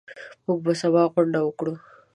موږ 0.45 0.59
به 0.65 0.73
سبا 0.81 1.01
غونډه 1.13 1.39
وکړو. 1.43 1.73